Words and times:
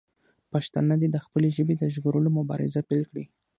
پښتانه 0.51 0.93
دې 1.01 1.07
د 1.11 1.17
خپلې 1.25 1.49
ژبې 1.57 1.75
د 1.77 1.83
ژغورلو 1.93 2.29
مبارزه 2.39 2.81
پیل 2.89 3.03
کړي. 3.11 3.25